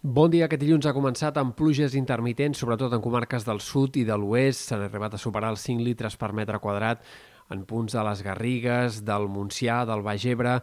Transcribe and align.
Bon 0.00 0.30
dia. 0.32 0.46
Aquest 0.46 0.62
dilluns 0.62 0.86
ha 0.88 0.94
començat 0.96 1.36
amb 1.36 1.52
pluges 1.52 1.92
intermitents, 1.92 2.56
sobretot 2.62 2.94
en 2.96 3.02
comarques 3.04 3.44
del 3.44 3.58
sud 3.60 3.98
i 4.00 4.04
de 4.08 4.16
l'oest. 4.16 4.70
S'han 4.70 4.86
arribat 4.86 5.12
a 5.12 5.20
superar 5.20 5.50
els 5.52 5.60
5 5.66 5.84
litres 5.84 6.16
per 6.16 6.30
metre 6.32 6.56
quadrat 6.56 7.02
en 7.52 7.66
punts 7.68 7.92
de 7.92 8.04
les 8.06 8.22
Garrigues, 8.24 9.02
del 9.04 9.28
Montsià, 9.28 9.82
del 9.84 10.00
Baix 10.00 10.24
Ebre, 10.24 10.54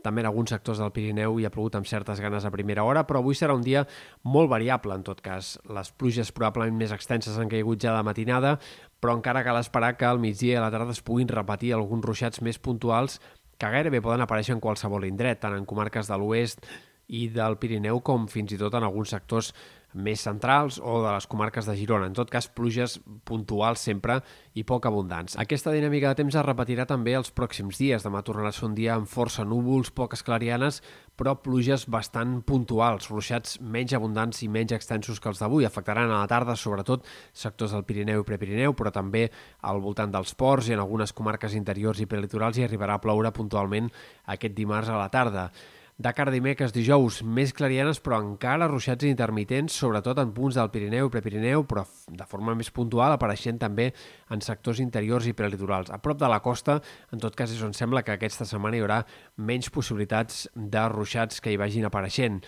també 0.00 0.24
en 0.24 0.30
alguns 0.30 0.54
sectors 0.54 0.80
del 0.80 0.94
Pirineu 0.96 1.36
hi 1.36 1.44
ha 1.44 1.52
plogut 1.52 1.76
amb 1.76 1.90
certes 1.90 2.22
ganes 2.24 2.48
a 2.48 2.54
primera 2.54 2.88
hora, 2.88 3.04
però 3.04 3.20
avui 3.20 3.36
serà 3.36 3.52
un 3.52 3.66
dia 3.66 3.84
molt 4.24 4.48
variable, 4.48 4.96
en 4.96 5.04
tot 5.04 5.20
cas. 5.20 5.58
Les 5.68 5.92
pluges 5.92 6.32
probablement 6.32 6.80
més 6.80 6.96
extenses 6.96 7.36
han 7.36 7.52
caigut 7.52 7.84
ja 7.84 7.92
de 7.92 8.02
matinada, 8.06 8.56
però 8.96 9.18
encara 9.18 9.44
cal 9.44 9.60
esperar 9.60 9.98
que 10.00 10.08
al 10.08 10.22
migdia 10.24 10.56
i 10.56 10.60
a 10.62 10.64
la 10.64 10.72
tarda 10.72 10.96
es 10.96 11.04
puguin 11.04 11.28
repetir 11.28 11.74
alguns 11.74 12.06
ruixats 12.06 12.40
més 12.40 12.56
puntuals 12.56 13.20
que 13.60 13.72
gairebé 13.76 14.00
poden 14.00 14.24
aparèixer 14.24 14.56
en 14.56 14.64
qualsevol 14.64 15.04
indret, 15.04 15.42
tant 15.44 15.52
en 15.52 15.68
comarques 15.68 16.08
de 16.08 16.16
l'oest 16.16 16.64
i 17.08 17.26
del 17.30 17.58
Pirineu 17.62 18.00
com 18.04 18.26
fins 18.30 18.52
i 18.52 18.60
tot 18.60 18.74
en 18.74 18.86
alguns 18.86 19.14
sectors 19.14 19.52
més 19.96 20.20
centrals 20.20 20.76
o 20.82 20.98
de 21.00 21.08
les 21.08 21.26
comarques 21.26 21.66
de 21.66 21.74
Girona. 21.76 22.06
En 22.10 22.14
tot 22.16 22.28
cas, 22.30 22.48
pluges 22.52 22.98
puntuals 23.24 23.80
sempre 23.80 24.18
i 24.54 24.64
poc 24.68 24.86
abundants. 24.88 25.38
Aquesta 25.40 25.72
dinàmica 25.72 26.10
de 26.12 26.20
temps 26.20 26.36
es 26.36 26.44
repetirà 26.44 26.84
també 26.88 27.14
els 27.16 27.32
pròxims 27.32 27.80
dies. 27.80 28.04
Demà 28.04 28.20
tornarà 28.26 28.52
a 28.52 28.56
ser 28.56 28.66
un 28.68 28.74
dia 28.76 28.94
amb 28.94 29.08
força 29.08 29.46
núvols, 29.48 29.90
poques 29.96 30.22
clarianes, 30.26 30.82
però 31.16 31.36
pluges 31.40 31.86
bastant 31.88 32.42
puntuals, 32.44 33.08
ruixats 33.08 33.56
menys 33.60 33.96
abundants 33.96 34.42
i 34.44 34.50
menys 34.52 34.76
extensos 34.76 35.20
que 35.20 35.32
els 35.32 35.40
d'avui. 35.40 35.64
Afectaran 35.64 36.12
a 36.12 36.20
la 36.20 36.30
tarda, 36.30 36.58
sobretot, 36.60 37.06
sectors 37.32 37.72
del 37.72 37.86
Pirineu 37.88 38.20
i 38.20 38.28
Prepirineu, 38.28 38.76
però 38.76 38.92
també 38.92 39.30
al 39.62 39.80
voltant 39.80 40.12
dels 40.12 40.36
ports 40.36 40.68
i 40.68 40.76
en 40.76 40.84
algunes 40.84 41.16
comarques 41.16 41.56
interiors 41.56 42.04
i 42.04 42.10
prelitorals 42.10 42.60
hi 42.60 42.68
arribarà 42.68 43.00
a 43.00 43.02
ploure 43.02 43.32
puntualment 43.32 43.88
aquest 44.36 44.54
dimarts 44.54 44.92
a 44.92 45.00
la 45.00 45.08
tarda. 45.08 45.50
De 45.96 46.10
cara 46.12 46.28
a 46.28 46.34
dimecres, 46.34 46.74
dijous, 46.76 47.22
més 47.24 47.54
clarianes, 47.56 48.02
però 48.04 48.18
encara 48.20 48.66
ruixats 48.68 49.06
intermitents, 49.08 49.78
sobretot 49.80 50.18
en 50.20 50.34
punts 50.36 50.58
del 50.58 50.68
Pirineu 50.68 51.08
i 51.08 51.12
Prepirineu, 51.14 51.62
però 51.64 51.86
de 52.12 52.26
forma 52.28 52.52
més 52.52 52.68
puntual, 52.68 53.14
apareixent 53.14 53.56
també 53.62 53.86
en 54.28 54.44
sectors 54.44 54.82
interiors 54.84 55.24
i 55.24 55.32
prelitorals. 55.32 55.88
A 55.88 55.96
prop 56.04 56.20
de 56.20 56.28
la 56.28 56.42
costa, 56.44 56.82
en 57.16 57.24
tot 57.24 57.32
cas, 57.38 57.54
és 57.56 57.64
on 57.64 57.72
sembla 57.72 58.04
que 58.04 58.12
aquesta 58.12 58.44
setmana 58.44 58.76
hi 58.76 58.84
haurà 58.84 59.00
menys 59.40 59.72
possibilitats 59.72 60.44
de 60.52 60.84
ruixats 60.92 61.40
que 61.40 61.54
hi 61.54 61.56
vagin 61.64 61.88
apareixent. 61.88 62.42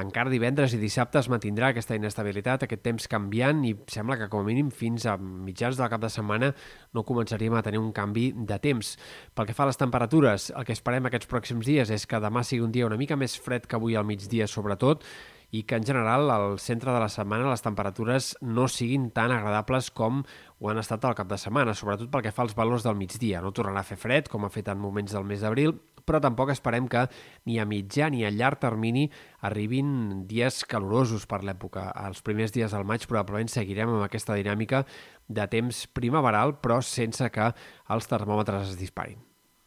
Encara 0.00 0.30
divendres 0.32 0.72
i 0.74 0.78
dissabte 0.80 1.20
es 1.20 1.28
mantindrà 1.30 1.68
aquesta 1.70 1.94
inestabilitat, 1.94 2.64
aquest 2.64 2.82
temps 2.82 3.04
canviant 3.10 3.60
i 3.62 3.76
sembla 3.90 4.16
que 4.18 4.26
com 4.30 4.42
a 4.42 4.48
mínim 4.48 4.72
fins 4.74 5.06
a 5.06 5.14
mitjans 5.18 5.78
del 5.78 5.90
cap 5.92 6.02
de 6.02 6.10
setmana 6.10 6.50
no 6.96 7.04
començaríem 7.06 7.54
a 7.54 7.62
tenir 7.62 7.78
un 7.78 7.92
canvi 7.94 8.32
de 8.34 8.58
temps. 8.58 8.96
Pel 9.38 9.46
que 9.46 9.54
fa 9.54 9.62
a 9.62 9.70
les 9.70 9.78
temperatures, 9.78 10.50
el 10.50 10.66
que 10.66 10.74
esperem 10.74 11.06
aquests 11.06 11.30
pròxims 11.30 11.70
dies 11.70 11.94
és 11.94 12.08
que 12.10 12.18
demà 12.18 12.42
sigui 12.42 12.66
un 12.66 12.74
dia 12.74 12.88
una 12.90 12.98
mica 12.98 13.14
més 13.14 13.38
fred 13.38 13.70
que 13.70 13.78
avui 13.78 13.94
al 13.94 14.08
migdia 14.08 14.50
sobretot 14.50 15.06
i 15.54 15.62
que 15.62 15.78
en 15.78 15.86
general 15.86 16.26
al 16.34 16.58
centre 16.58 16.90
de 16.90 16.98
la 16.98 17.08
setmana 17.08 17.46
les 17.46 17.62
temperatures 17.62 18.32
no 18.42 18.66
siguin 18.66 19.12
tan 19.14 19.30
agradables 19.30 19.92
com 19.94 20.24
ho 20.58 20.70
han 20.70 20.82
estat 20.82 21.04
al 21.06 21.14
cap 21.14 21.30
de 21.30 21.38
setmana, 21.38 21.76
sobretot 21.78 22.10
pel 22.10 22.24
que 22.26 22.34
fa 22.34 22.42
als 22.42 22.56
valors 22.58 22.82
del 22.82 22.98
migdia. 22.98 23.42
No 23.44 23.54
tornarà 23.54 23.84
a 23.84 23.86
fer 23.86 24.00
fred, 24.00 24.26
com 24.32 24.42
ha 24.42 24.50
fet 24.50 24.72
en 24.72 24.82
moments 24.82 25.14
del 25.14 25.28
mes 25.28 25.46
d'abril, 25.46 25.76
però 26.06 26.20
tampoc 26.22 26.52
esperem 26.54 26.88
que 26.88 27.06
ni 27.48 27.58
a 27.58 27.66
mitjà 27.68 28.10
ni 28.12 28.24
a 28.24 28.32
llarg 28.32 28.60
termini 28.62 29.08
arribin 29.44 30.24
dies 30.30 30.62
calorosos 30.68 31.26
per 31.26 31.42
l'època. 31.42 31.88
Els 32.06 32.22
primers 32.22 32.54
dies 32.54 32.72
del 32.72 32.86
maig 32.88 33.08
probablement 33.10 33.50
seguirem 33.50 33.92
amb 33.92 34.06
aquesta 34.06 34.38
dinàmica 34.38 34.84
de 35.28 35.46
temps 35.50 35.86
primaveral, 35.96 36.58
però 36.60 36.80
sense 36.84 37.30
que 37.32 37.52
els 37.90 38.10
termòmetres 38.10 38.74
es 38.74 38.80
disparin. 38.80 39.33